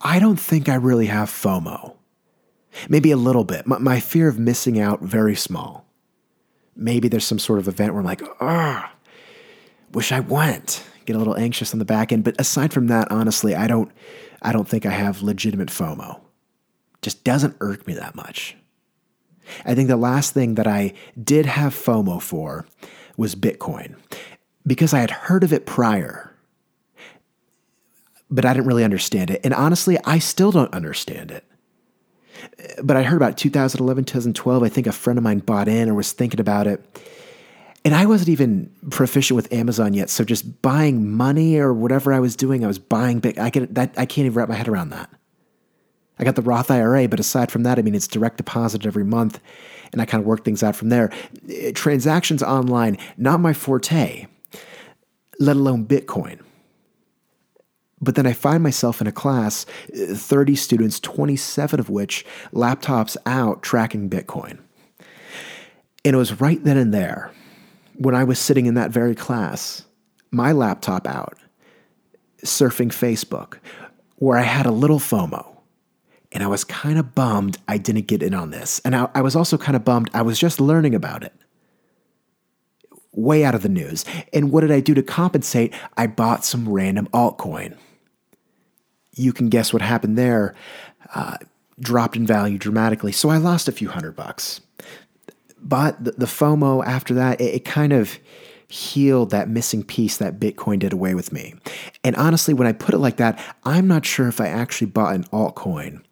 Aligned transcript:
I 0.00 0.18
don't 0.18 0.38
think 0.38 0.68
I 0.68 0.74
really 0.74 1.06
have 1.06 1.28
FOMO. 1.28 1.96
Maybe 2.88 3.10
a 3.10 3.16
little 3.16 3.44
bit. 3.44 3.66
My, 3.66 3.78
my 3.78 4.00
fear 4.00 4.28
of 4.28 4.38
missing 4.38 4.78
out, 4.78 5.02
very 5.02 5.34
small. 5.34 5.86
Maybe 6.76 7.08
there's 7.08 7.26
some 7.26 7.38
sort 7.38 7.58
of 7.58 7.66
event 7.66 7.92
where 7.92 8.00
I'm 8.00 8.06
like, 8.06 8.22
ah, 8.40 8.92
wish 9.92 10.12
I 10.12 10.20
went. 10.20 10.84
Get 11.06 11.16
a 11.16 11.18
little 11.18 11.36
anxious 11.36 11.72
on 11.72 11.78
the 11.78 11.84
back 11.84 12.12
end. 12.12 12.22
But 12.22 12.40
aside 12.40 12.72
from 12.72 12.86
that, 12.88 13.10
honestly, 13.10 13.54
I 13.54 13.66
don't 13.66 13.90
I 14.40 14.52
don't 14.52 14.68
think 14.68 14.86
I 14.86 14.90
have 14.90 15.22
legitimate 15.22 15.68
FOMO. 15.68 16.20
Just 17.02 17.24
doesn't 17.24 17.56
irk 17.60 17.86
me 17.86 17.94
that 17.94 18.14
much. 18.14 18.56
I 19.64 19.74
think 19.74 19.88
the 19.88 19.96
last 19.96 20.34
thing 20.34 20.54
that 20.56 20.66
I 20.66 20.92
did 21.22 21.46
have 21.46 21.74
FOMO 21.74 22.20
for 22.20 22.66
was 23.16 23.34
Bitcoin 23.34 23.96
because 24.66 24.92
I 24.92 25.00
had 25.00 25.10
heard 25.10 25.42
of 25.42 25.52
it 25.52 25.66
prior, 25.66 26.27
but 28.30 28.44
I 28.44 28.52
didn't 28.52 28.66
really 28.66 28.84
understand 28.84 29.30
it. 29.30 29.40
And 29.44 29.54
honestly, 29.54 29.98
I 30.04 30.18
still 30.18 30.50
don't 30.50 30.72
understand 30.72 31.30
it. 31.30 31.44
But 32.82 32.96
I 32.96 33.02
heard 33.02 33.16
about 33.16 33.36
2011, 33.36 34.04
2012. 34.04 34.62
I 34.62 34.68
think 34.68 34.86
a 34.86 34.92
friend 34.92 35.18
of 35.18 35.24
mine 35.24 35.38
bought 35.38 35.68
in 35.68 35.88
or 35.88 35.94
was 35.94 36.12
thinking 36.12 36.40
about 36.40 36.66
it. 36.66 36.84
And 37.84 37.94
I 37.94 38.06
wasn't 38.06 38.28
even 38.28 38.70
proficient 38.90 39.36
with 39.36 39.52
Amazon 39.52 39.94
yet. 39.94 40.10
So 40.10 40.24
just 40.24 40.62
buying 40.62 41.10
money 41.10 41.56
or 41.56 41.72
whatever 41.72 42.12
I 42.12 42.20
was 42.20 42.36
doing, 42.36 42.64
I 42.64 42.66
was 42.66 42.78
buying 42.78 43.20
big. 43.20 43.38
I, 43.38 43.50
get, 43.50 43.74
that, 43.74 43.94
I 43.96 44.04
can't 44.04 44.26
even 44.26 44.34
wrap 44.34 44.48
my 44.48 44.54
head 44.54 44.68
around 44.68 44.90
that. 44.90 45.08
I 46.18 46.24
got 46.24 46.34
the 46.34 46.42
Roth 46.42 46.70
IRA, 46.70 47.08
but 47.08 47.20
aside 47.20 47.52
from 47.52 47.62
that, 47.62 47.78
I 47.78 47.82
mean, 47.82 47.94
it's 47.94 48.08
direct 48.08 48.38
deposit 48.38 48.84
every 48.84 49.04
month, 49.04 49.40
and 49.92 50.02
I 50.02 50.04
kind 50.04 50.20
of 50.20 50.26
work 50.26 50.44
things 50.44 50.62
out 50.62 50.74
from 50.74 50.88
there. 50.88 51.12
Transactions 51.74 52.42
online, 52.42 52.98
not 53.16 53.40
my 53.40 53.52
forte, 53.52 54.26
let 55.38 55.56
alone 55.56 55.86
Bitcoin. 55.86 56.40
But 58.00 58.14
then 58.14 58.26
I 58.26 58.32
find 58.32 58.62
myself 58.62 59.00
in 59.00 59.06
a 59.06 59.12
class, 59.12 59.66
eh, 59.92 60.14
30 60.14 60.54
students, 60.54 61.00
27 61.00 61.80
of 61.80 61.90
which 61.90 62.24
laptops 62.52 63.16
out 63.26 63.62
tracking 63.62 64.08
Bitcoin. 64.08 64.58
And 66.04 66.14
it 66.14 66.16
was 66.16 66.40
right 66.40 66.62
then 66.62 66.76
and 66.76 66.94
there, 66.94 67.32
when 67.96 68.14
I 68.14 68.24
was 68.24 68.38
sitting 68.38 68.66
in 68.66 68.74
that 68.74 68.90
very 68.90 69.14
class, 69.14 69.84
my 70.30 70.52
laptop 70.52 71.06
out, 71.06 71.36
surfing 72.44 72.88
Facebook, 72.88 73.58
where 74.16 74.38
I 74.38 74.42
had 74.42 74.66
a 74.66 74.70
little 74.70 75.00
FOMO 75.00 75.58
and 76.32 76.42
I 76.42 76.46
was 76.46 76.64
kind 76.64 76.98
of 76.98 77.14
bummed 77.14 77.58
I 77.66 77.78
didn't 77.78 78.06
get 78.06 78.22
in 78.22 78.34
on 78.34 78.50
this. 78.50 78.80
And 78.84 78.94
I, 78.94 79.08
I, 79.14 79.22
was 79.22 79.34
also 79.34 79.56
kind 79.56 79.76
of 79.76 79.84
bummed 79.84 80.10
I 80.12 80.22
was 80.22 80.38
just 80.38 80.60
learning 80.60 80.94
about 80.94 81.24
it. 81.24 81.32
Way 83.12 83.44
out 83.44 83.54
of 83.54 83.62
the 83.62 83.68
news. 83.68 84.04
And 84.32 84.52
what 84.52 84.60
did 84.60 84.70
I 84.70 84.80
do 84.80 84.94
to 84.94 85.02
compensate? 85.02 85.74
I 85.96 86.06
bought 86.06 86.44
some 86.44 86.68
random 86.68 87.08
altcoin. 87.12 87.76
You 89.18 89.32
can 89.32 89.48
guess 89.48 89.72
what 89.72 89.82
happened 89.82 90.16
there. 90.16 90.54
Uh, 91.14 91.36
dropped 91.80 92.16
in 92.16 92.26
value 92.26 92.58
dramatically. 92.58 93.12
So 93.12 93.28
I 93.28 93.36
lost 93.36 93.68
a 93.68 93.72
few 93.72 93.88
hundred 93.88 94.16
bucks. 94.16 94.60
But 95.60 96.02
the, 96.02 96.12
the 96.12 96.26
FOMO 96.26 96.84
after 96.84 97.14
that, 97.14 97.40
it, 97.40 97.54
it 97.54 97.64
kind 97.64 97.92
of 97.92 98.18
healed 98.68 99.30
that 99.30 99.48
missing 99.48 99.82
piece 99.82 100.18
that 100.18 100.38
Bitcoin 100.38 100.78
did 100.78 100.92
away 100.92 101.14
with 101.14 101.32
me. 101.32 101.54
And 102.04 102.14
honestly, 102.16 102.52
when 102.52 102.66
I 102.66 102.72
put 102.72 102.94
it 102.94 102.98
like 102.98 103.16
that, 103.16 103.42
I'm 103.64 103.88
not 103.88 104.04
sure 104.04 104.28
if 104.28 104.40
I 104.40 104.48
actually 104.48 104.88
bought 104.88 105.14
an 105.14 105.24
altcoin 105.24 106.02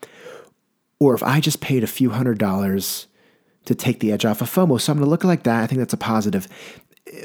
or 0.98 1.14
if 1.14 1.22
I 1.22 1.40
just 1.40 1.60
paid 1.60 1.84
a 1.84 1.88
few 1.88 2.10
hundred 2.10 2.38
dollars 2.38 3.06
to 3.66 3.74
take 3.74 4.00
the 4.00 4.12
edge 4.12 4.24
off 4.24 4.40
of 4.40 4.50
FOMO. 4.50 4.80
So 4.80 4.92
I'm 4.92 4.98
going 4.98 5.06
to 5.06 5.10
look 5.10 5.24
like 5.24 5.42
that. 5.42 5.62
I 5.62 5.66
think 5.66 5.80
that's 5.80 5.92
a 5.92 5.98
positive. 5.98 6.48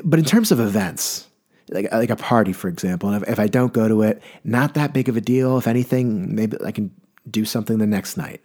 But 0.03 0.19
in 0.19 0.25
terms 0.25 0.51
of 0.51 0.59
events, 0.59 1.27
like, 1.71 1.91
like 1.91 2.09
a 2.09 2.15
party, 2.15 2.53
for 2.53 2.67
example, 2.67 3.13
if, 3.13 3.27
if 3.27 3.39
I 3.39 3.47
don't 3.47 3.73
go 3.73 3.87
to 3.87 4.01
it, 4.03 4.21
not 4.43 4.73
that 4.75 4.93
big 4.93 5.09
of 5.09 5.17
a 5.17 5.21
deal. 5.21 5.57
If 5.57 5.67
anything, 5.67 6.35
maybe 6.35 6.57
I 6.63 6.71
can 6.71 6.91
do 7.29 7.45
something 7.45 7.77
the 7.77 7.87
next 7.87 8.17
night. 8.17 8.41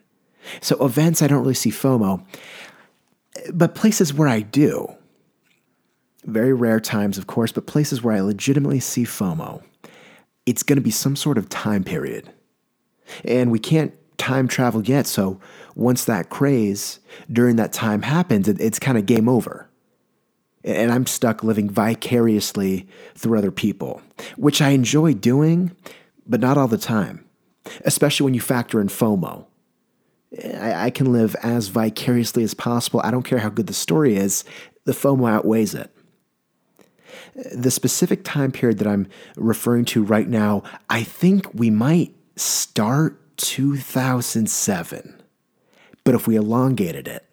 So 0.60 0.76
events, 0.84 1.22
I 1.22 1.26
don't 1.26 1.40
really 1.40 1.54
see 1.54 1.70
FOMO. 1.70 2.24
But 3.52 3.74
places 3.74 4.14
where 4.14 4.28
I 4.28 4.40
do, 4.40 4.88
very 6.24 6.52
rare 6.52 6.80
times, 6.80 7.18
of 7.18 7.26
course, 7.26 7.52
but 7.52 7.66
places 7.66 8.02
where 8.02 8.14
I 8.14 8.20
legitimately 8.20 8.80
see 8.80 9.04
FOMO, 9.04 9.62
it's 10.46 10.62
going 10.62 10.76
to 10.76 10.82
be 10.82 10.90
some 10.90 11.16
sort 11.16 11.38
of 11.38 11.48
time 11.48 11.84
period. 11.84 12.30
And 13.24 13.50
we 13.50 13.58
can't 13.58 13.92
time 14.18 14.48
travel 14.48 14.82
yet, 14.82 15.06
so 15.06 15.40
once 15.74 16.04
that 16.06 16.30
craze 16.30 17.00
during 17.30 17.56
that 17.56 17.72
time 17.72 18.02
happens, 18.02 18.48
it, 18.48 18.60
it's 18.60 18.78
kind 18.78 18.96
of 18.96 19.06
game 19.06 19.28
over. 19.28 19.68
And 20.66 20.92
I'm 20.92 21.06
stuck 21.06 21.44
living 21.44 21.70
vicariously 21.70 22.88
through 23.14 23.38
other 23.38 23.52
people, 23.52 24.02
which 24.36 24.60
I 24.60 24.70
enjoy 24.70 25.14
doing, 25.14 25.74
but 26.26 26.40
not 26.40 26.58
all 26.58 26.68
the 26.68 26.76
time, 26.76 27.24
especially 27.84 28.24
when 28.24 28.34
you 28.34 28.40
factor 28.40 28.80
in 28.80 28.88
FOMO. 28.88 29.46
I, 30.54 30.86
I 30.86 30.90
can 30.90 31.12
live 31.12 31.36
as 31.42 31.68
vicariously 31.68 32.42
as 32.42 32.52
possible. 32.52 33.00
I 33.04 33.12
don't 33.12 33.22
care 33.22 33.38
how 33.38 33.48
good 33.48 33.68
the 33.68 33.72
story 33.72 34.16
is, 34.16 34.44
the 34.84 34.92
FOMO 34.92 35.30
outweighs 35.30 35.74
it. 35.74 35.90
The 37.54 37.70
specific 37.70 38.24
time 38.24 38.50
period 38.50 38.78
that 38.78 38.88
I'm 38.88 39.08
referring 39.36 39.84
to 39.86 40.02
right 40.02 40.28
now, 40.28 40.62
I 40.90 41.04
think 41.04 41.52
we 41.54 41.70
might 41.70 42.14
start 42.34 43.20
2007. 43.36 45.22
But 46.04 46.14
if 46.14 46.26
we 46.26 46.36
elongated 46.36 47.08
it, 47.08 47.24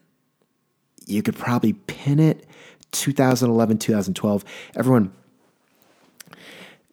you 1.05 1.21
could 1.21 1.35
probably 1.35 1.73
pin 1.73 2.19
it 2.19 2.45
2011, 2.93 3.77
2012. 3.77 4.45
Everyone, 4.75 5.11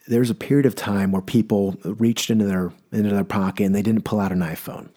there's 0.08 0.30
a 0.30 0.34
period 0.34 0.66
of 0.66 0.74
time 0.74 1.12
where 1.12 1.22
people 1.22 1.76
reached 1.84 2.30
into 2.30 2.44
their 2.44 2.72
into 2.92 3.10
their 3.10 3.24
pocket 3.24 3.64
and 3.64 3.74
they 3.74 3.82
didn't 3.82 4.04
pull 4.04 4.20
out 4.20 4.32
an 4.32 4.40
iPhone. 4.40 4.88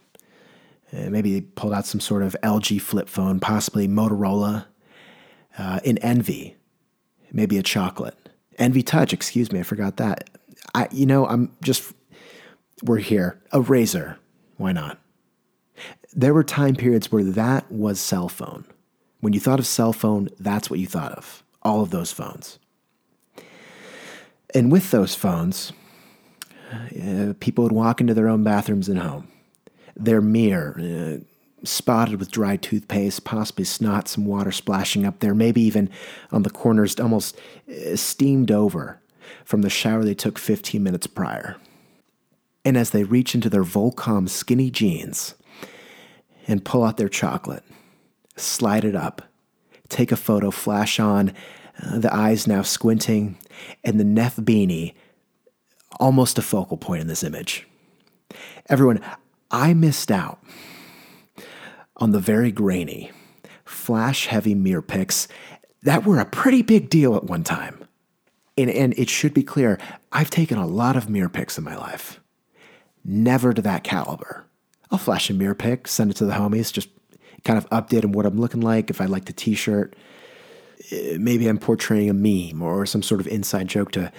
Uh, 0.91 1.09
maybe 1.09 1.33
they 1.33 1.41
pulled 1.41 1.73
out 1.73 1.85
some 1.85 1.99
sort 1.99 2.23
of 2.23 2.35
LG 2.43 2.81
flip 2.81 3.09
phone, 3.09 3.39
possibly 3.39 3.87
Motorola, 3.87 4.65
uh, 5.57 5.79
in 5.83 5.97
Envy, 5.99 6.55
maybe 7.31 7.57
a 7.57 7.63
chocolate. 7.63 8.17
Envy 8.57 8.83
Touch, 8.83 9.13
excuse 9.13 9.51
me, 9.51 9.59
I 9.59 9.63
forgot 9.63 9.97
that. 9.97 10.29
I, 10.75 10.87
you 10.91 11.05
know, 11.05 11.25
I'm 11.25 11.55
just, 11.61 11.93
we're 12.83 12.97
here. 12.97 13.41
A 13.51 13.59
RAZR, 13.59 14.17
why 14.57 14.71
not? 14.71 14.99
There 16.13 16.33
were 16.33 16.43
time 16.43 16.75
periods 16.75 17.11
where 17.11 17.23
that 17.23 17.71
was 17.71 17.99
cell 17.99 18.29
phone. 18.29 18.65
When 19.23 19.31
you 19.31 19.39
thought 19.39 19.59
of 19.59 19.65
cell 19.65 19.93
phone, 19.93 20.27
that's 20.37 20.69
what 20.69 20.81
you 20.81 20.85
thought 20.85 21.13
of. 21.13 21.43
All 21.61 21.79
of 21.79 21.91
those 21.91 22.11
phones. 22.11 22.59
And 24.53 24.69
with 24.69 24.91
those 24.91 25.15
phones, 25.15 25.71
uh, 26.73 27.31
people 27.39 27.63
would 27.63 27.71
walk 27.71 28.01
into 28.01 28.13
their 28.13 28.27
own 28.27 28.43
bathrooms 28.43 28.89
and 28.89 28.99
home 28.99 29.29
their 29.95 30.19
mirror, 30.19 30.77
uh, 30.77 31.23
spotted 31.63 32.19
with 32.19 32.31
dry 32.31 32.57
toothpaste, 32.57 33.23
possibly 33.23 33.63
snot, 33.63 34.09
some 34.09 34.25
water 34.25 34.51
splashing 34.51 35.05
up 35.05 35.21
there, 35.21 35.33
maybe 35.33 35.61
even 35.61 35.89
on 36.33 36.43
the 36.43 36.49
corners, 36.49 36.99
almost 36.99 37.39
uh, 37.69 37.95
steamed 37.95 38.51
over 38.51 38.99
from 39.45 39.61
the 39.61 39.69
shower 39.69 40.03
they 40.03 40.13
took 40.13 40.37
15 40.37 40.83
minutes 40.83 41.07
prior. 41.07 41.55
And 42.65 42.75
as 42.75 42.89
they 42.89 43.05
reach 43.05 43.35
into 43.35 43.49
their 43.49 43.63
Volcom 43.63 44.27
skinny 44.27 44.69
jeans 44.69 45.35
and 46.45 46.65
pull 46.65 46.83
out 46.83 46.97
their 46.97 47.07
chocolate, 47.07 47.63
slide 48.35 48.85
it 48.85 48.95
up, 48.95 49.21
take 49.89 50.11
a 50.11 50.17
photo, 50.17 50.51
flash 50.51 50.99
on, 50.99 51.33
uh, 51.81 51.99
the 51.99 52.13
eyes 52.13 52.47
now 52.47 52.61
squinting, 52.61 53.37
and 53.83 53.99
the 53.99 54.03
Neff 54.03 54.35
beanie 54.37 54.93
almost 55.99 56.37
a 56.37 56.41
focal 56.41 56.77
point 56.77 57.01
in 57.01 57.07
this 57.07 57.23
image. 57.23 57.67
Everyone, 58.67 59.01
I 59.51 59.73
missed 59.73 60.11
out 60.11 60.43
on 61.97 62.11
the 62.11 62.19
very 62.19 62.51
grainy, 62.51 63.11
flash 63.65 64.25
heavy 64.25 64.55
mirror 64.55 64.81
pics 64.81 65.27
that 65.83 66.05
were 66.05 66.19
a 66.19 66.25
pretty 66.25 66.61
big 66.61 66.89
deal 66.89 67.15
at 67.15 67.25
one 67.25 67.43
time. 67.43 67.83
And, 68.57 68.69
and 68.69 68.93
it 68.97 69.09
should 69.09 69.33
be 69.33 69.43
clear, 69.43 69.79
I've 70.11 70.29
taken 70.29 70.57
a 70.57 70.67
lot 70.67 70.95
of 70.95 71.09
mirror 71.09 71.29
pics 71.29 71.57
in 71.57 71.63
my 71.63 71.75
life. 71.75 72.19
Never 73.03 73.53
to 73.53 73.61
that 73.61 73.83
caliber. 73.83 74.45
I'll 74.91 74.97
flash 74.97 75.29
a 75.29 75.33
mirror 75.33 75.55
pic, 75.55 75.87
send 75.87 76.11
it 76.11 76.17
to 76.17 76.25
the 76.25 76.33
homies, 76.33 76.71
just 76.71 76.89
kind 77.43 77.57
of 77.57 77.69
update 77.69 78.01
them 78.01 78.11
what 78.11 78.25
I'm 78.25 78.39
looking 78.39 78.61
like, 78.61 78.89
if 78.89 79.01
I 79.01 79.05
like 79.05 79.25
the 79.25 79.33
t 79.33 79.53
shirt. 79.55 79.95
Eh, 80.91 81.17
maybe 81.19 81.47
I'm 81.47 81.57
portraying 81.57 82.09
a 82.09 82.13
meme 82.13 82.61
or 82.61 82.85
some 82.85 83.03
sort 83.03 83.21
of 83.21 83.27
inside 83.27 83.67
joke 83.67 83.91
to 83.93 84.11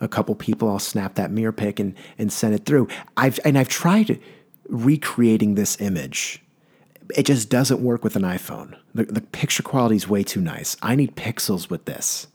a 0.00 0.08
couple 0.08 0.34
people. 0.34 0.68
I'll 0.68 0.78
snap 0.78 1.14
that 1.14 1.30
mirror 1.30 1.52
pic 1.52 1.80
and, 1.80 1.94
and 2.18 2.32
send 2.32 2.54
it 2.54 2.64
through. 2.64 2.88
I've, 3.16 3.40
and 3.44 3.58
I've 3.58 3.68
tried 3.68 4.20
recreating 4.68 5.54
this 5.54 5.80
image. 5.80 6.42
It 7.16 7.24
just 7.24 7.48
doesn't 7.48 7.80
work 7.80 8.04
with 8.04 8.16
an 8.16 8.22
iPhone. 8.22 8.76
The, 8.94 9.04
the 9.04 9.20
picture 9.20 9.62
quality 9.62 9.96
is 9.96 10.08
way 10.08 10.22
too 10.22 10.40
nice. 10.40 10.76
I 10.82 10.94
need 10.94 11.16
pixels 11.16 11.70
with 11.70 11.86
this. 11.86 12.26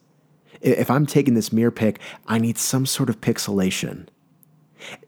If 0.62 0.90
I'm 0.90 1.06
taking 1.06 1.36
this 1.36 1.54
mirror 1.54 1.72
pic, 1.72 2.00
I 2.28 2.40
need 2.40 2.58
some 2.58 2.86
sort 2.86 3.10
of 3.10 3.22
pixelation. 3.22 4.08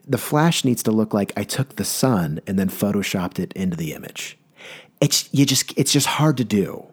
The 0.05 0.17
flash 0.17 0.63
needs 0.63 0.83
to 0.83 0.91
look 0.91 1.13
like 1.13 1.33
I 1.35 1.43
took 1.43 1.75
the 1.75 1.85
sun 1.85 2.41
and 2.45 2.59
then 2.59 2.69
photoshopped 2.69 3.39
it 3.39 3.53
into 3.53 3.75
the 3.75 3.93
image. 3.93 4.37
It's 5.01 5.29
you 5.31 5.45
just 5.45 5.73
it's 5.77 5.91
just 5.91 6.07
hard 6.07 6.37
to 6.37 6.43
do. 6.43 6.87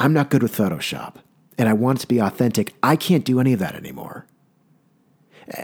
I'm 0.00 0.12
not 0.12 0.30
good 0.30 0.42
with 0.42 0.56
Photoshop 0.56 1.14
and 1.56 1.68
I 1.68 1.72
want 1.72 1.98
it 1.98 2.02
to 2.02 2.08
be 2.08 2.18
authentic. 2.18 2.74
I 2.82 2.96
can't 2.96 3.24
do 3.24 3.40
any 3.40 3.52
of 3.52 3.60
that 3.60 3.74
anymore. 3.74 4.26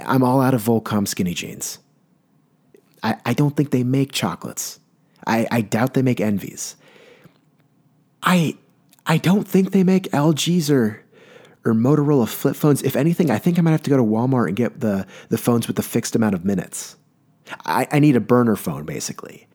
I'm 0.07 0.23
all 0.23 0.41
out 0.41 0.55
of 0.55 0.63
Volcom 0.63 1.07
skinny 1.07 1.35
jeans. 1.35 1.79
I, 3.03 3.17
I 3.27 3.35
don't 3.35 3.57
think 3.57 3.71
they 3.71 3.85
make 3.85 4.13
chocolates. 4.13 4.81
I, 5.27 5.47
I 5.51 5.61
doubt 5.61 5.95
they 5.95 6.03
make 6.03 6.21
envies. 6.21 6.77
I 8.23 8.57
I 9.07 9.19
don't 9.19 9.47
think 9.47 9.73
they 9.73 9.85
make 9.85 10.05
LGs 10.11 10.71
or 10.71 11.05
or 11.65 11.73
Motorola 11.73 12.29
flip 12.29 12.57
phones. 12.57 12.83
If 12.83 12.97
anything, 12.97 13.31
I 13.31 13.39
think 13.39 13.59
I 13.59 13.63
might 13.63 13.73
have 13.73 13.83
to 13.83 13.91
go 13.91 13.97
to 13.97 14.03
Walmart 14.03 14.49
and 14.49 14.57
get 14.57 14.81
the, 14.81 15.07
the 15.31 15.39
phones 15.39 15.67
with 15.67 15.77
the 15.77 15.83
fixed 15.83 16.15
amount 16.15 16.35
of 16.35 16.45
minutes. 16.45 16.97
I, 17.65 17.89
I 17.91 17.99
need 18.01 18.17
a 18.17 18.21
burner 18.21 18.57
phone, 18.57 18.85
basically. 18.85 19.47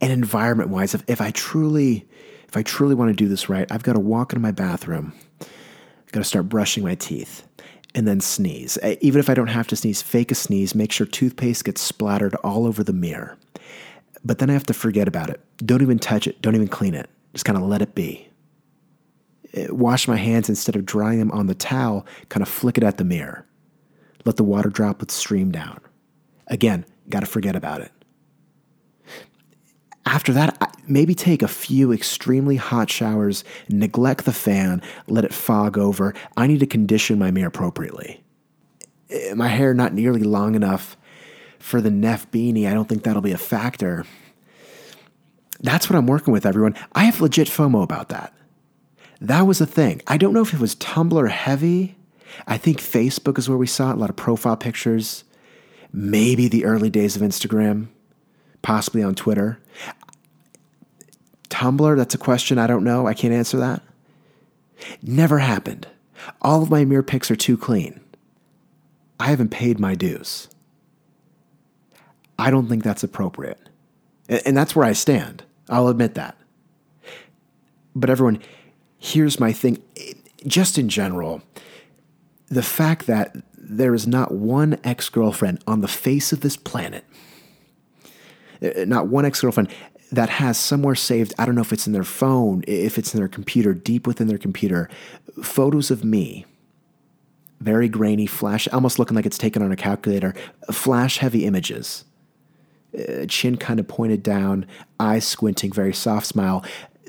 And 0.00 0.12
environment 0.12 0.70
wise, 0.70 0.94
if, 0.94 1.02
if 1.08 1.20
I 1.20 1.30
truly 1.32 2.06
if 2.48 2.56
I 2.56 2.62
truly 2.62 2.94
want 2.94 3.10
to 3.10 3.14
do 3.14 3.28
this 3.28 3.48
right, 3.48 3.70
I've 3.70 3.82
got 3.82 3.92
to 3.92 4.00
walk 4.00 4.32
into 4.32 4.40
my 4.40 4.52
bathroom. 4.52 5.12
I've 5.40 6.12
got 6.12 6.20
to 6.20 6.24
start 6.24 6.48
brushing 6.48 6.82
my 6.82 6.94
teeth 6.94 7.46
and 7.94 8.08
then 8.08 8.20
sneeze. 8.20 8.78
Even 9.00 9.20
if 9.20 9.28
I 9.28 9.34
don't 9.34 9.48
have 9.48 9.66
to 9.68 9.76
sneeze, 9.76 10.00
fake 10.00 10.30
a 10.30 10.34
sneeze, 10.34 10.74
make 10.74 10.90
sure 10.90 11.06
toothpaste 11.06 11.64
gets 11.64 11.82
splattered 11.82 12.34
all 12.36 12.66
over 12.66 12.82
the 12.82 12.94
mirror. 12.94 13.36
But 14.24 14.38
then 14.38 14.48
I 14.48 14.54
have 14.54 14.66
to 14.66 14.74
forget 14.74 15.06
about 15.08 15.28
it. 15.28 15.40
Don't 15.58 15.82
even 15.82 15.98
touch 15.98 16.26
it, 16.26 16.40
don't 16.40 16.54
even 16.54 16.68
clean 16.68 16.94
it. 16.94 17.10
Just 17.34 17.44
kind 17.44 17.58
of 17.58 17.64
let 17.64 17.82
it 17.82 17.94
be. 17.94 18.28
Wash 19.68 20.08
my 20.08 20.16
hands 20.16 20.48
instead 20.48 20.76
of 20.76 20.86
drying 20.86 21.18
them 21.18 21.30
on 21.32 21.46
the 21.46 21.54
towel, 21.54 22.06
kind 22.30 22.42
of 22.42 22.48
flick 22.48 22.78
it 22.78 22.84
at 22.84 22.96
the 22.96 23.04
mirror. 23.04 23.46
Let 24.24 24.36
the 24.36 24.44
water 24.44 24.70
droplets 24.70 25.14
stream 25.14 25.50
down. 25.50 25.80
Again, 26.46 26.86
got 27.08 27.20
to 27.20 27.26
forget 27.26 27.56
about 27.56 27.82
it. 27.82 27.92
After 30.08 30.32
that, 30.32 30.74
maybe 30.86 31.14
take 31.14 31.42
a 31.42 31.48
few 31.48 31.92
extremely 31.92 32.56
hot 32.56 32.88
showers, 32.88 33.44
neglect 33.68 34.24
the 34.24 34.32
fan, 34.32 34.80
let 35.06 35.26
it 35.26 35.34
fog 35.34 35.76
over. 35.76 36.14
I 36.34 36.46
need 36.46 36.60
to 36.60 36.66
condition 36.66 37.18
my 37.18 37.30
mirror 37.30 37.48
appropriately. 37.48 38.24
Eh, 39.10 39.34
my 39.34 39.48
hair 39.48 39.74
not 39.74 39.92
nearly 39.92 40.22
long 40.22 40.54
enough 40.54 40.96
for 41.58 41.82
the 41.82 41.90
Neff 41.90 42.30
beanie. 42.30 42.66
I 42.66 42.72
don't 42.72 42.88
think 42.88 43.02
that'll 43.02 43.20
be 43.20 43.32
a 43.32 43.38
factor. 43.38 44.06
That's 45.60 45.90
what 45.90 45.96
I'm 45.96 46.06
working 46.06 46.32
with, 46.32 46.46
everyone. 46.46 46.74
I 46.92 47.04
have 47.04 47.20
legit 47.20 47.48
FOMO 47.48 47.82
about 47.82 48.08
that. 48.08 48.32
That 49.20 49.42
was 49.42 49.60
a 49.60 49.66
thing. 49.66 50.00
I 50.06 50.16
don't 50.16 50.32
know 50.32 50.40
if 50.40 50.54
it 50.54 50.60
was 50.60 50.74
Tumblr 50.76 51.28
heavy. 51.28 51.96
I 52.46 52.56
think 52.56 52.80
Facebook 52.80 53.36
is 53.36 53.46
where 53.46 53.58
we 53.58 53.66
saw 53.66 53.90
it, 53.90 53.96
a 53.96 53.98
lot 53.98 54.08
of 54.08 54.16
profile 54.16 54.56
pictures. 54.56 55.24
Maybe 55.92 56.48
the 56.48 56.64
early 56.64 56.88
days 56.88 57.14
of 57.14 57.20
Instagram, 57.20 57.88
possibly 58.62 59.02
on 59.02 59.14
Twitter. 59.14 59.58
Tumblr, 61.58 61.96
that's 61.96 62.14
a 62.14 62.18
question 62.18 62.56
I 62.56 62.68
don't 62.68 62.84
know. 62.84 63.08
I 63.08 63.14
can't 63.14 63.34
answer 63.34 63.58
that. 63.58 63.82
Never 65.02 65.40
happened. 65.40 65.88
All 66.40 66.62
of 66.62 66.70
my 66.70 66.84
mirror 66.84 67.02
pics 67.02 67.32
are 67.32 67.36
too 67.36 67.58
clean. 67.58 67.98
I 69.18 69.26
haven't 69.26 69.48
paid 69.48 69.80
my 69.80 69.96
dues. 69.96 70.48
I 72.38 72.52
don't 72.52 72.68
think 72.68 72.84
that's 72.84 73.02
appropriate. 73.02 73.58
And 74.28 74.56
that's 74.56 74.76
where 74.76 74.86
I 74.86 74.92
stand. 74.92 75.42
I'll 75.68 75.88
admit 75.88 76.14
that. 76.14 76.36
But 77.92 78.08
everyone, 78.08 78.40
here's 78.96 79.40
my 79.40 79.52
thing. 79.52 79.82
Just 80.46 80.78
in 80.78 80.88
general, 80.88 81.42
the 82.46 82.62
fact 82.62 83.08
that 83.08 83.34
there 83.56 83.94
is 83.94 84.06
not 84.06 84.30
one 84.30 84.78
ex 84.84 85.08
girlfriend 85.08 85.60
on 85.66 85.80
the 85.80 85.88
face 85.88 86.32
of 86.32 86.40
this 86.40 86.56
planet, 86.56 87.04
uh, 88.62 88.84
not 88.86 89.08
one 89.08 89.24
ex 89.24 89.40
girlfriend 89.40 89.70
that 90.10 90.28
has 90.30 90.58
somewhere 90.58 90.94
saved, 90.94 91.34
I 91.38 91.46
don't 91.46 91.54
know 91.54 91.60
if 91.60 91.72
it's 91.72 91.86
in 91.86 91.92
their 91.92 92.04
phone, 92.04 92.64
if 92.66 92.98
it's 92.98 93.14
in 93.14 93.20
their 93.20 93.28
computer, 93.28 93.74
deep 93.74 94.06
within 94.06 94.26
their 94.26 94.38
computer, 94.38 94.88
photos 95.42 95.90
of 95.90 96.04
me. 96.04 96.46
Very 97.60 97.88
grainy, 97.88 98.26
flash, 98.26 98.68
almost 98.68 98.98
looking 98.98 99.16
like 99.16 99.26
it's 99.26 99.38
taken 99.38 99.62
on 99.62 99.72
a 99.72 99.76
calculator, 99.76 100.34
flash 100.70 101.18
heavy 101.18 101.44
images 101.44 102.04
uh, 102.96 103.26
chin 103.26 103.56
kind 103.56 103.80
of 103.80 103.88
pointed 103.88 104.22
down, 104.22 104.66
eyes 104.98 105.26
squinting, 105.26 105.72
very 105.72 105.92
soft 105.92 106.26
smile. 106.26 106.64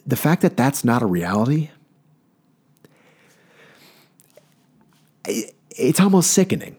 The 0.06 0.16
fact 0.16 0.42
that 0.42 0.58
that's 0.58 0.84
not 0.84 1.02
a 1.02 1.06
reality, 1.06 1.70
it's 5.26 6.00
almost 6.00 6.32
sickening, 6.32 6.76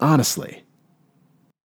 honestly. 0.00 0.63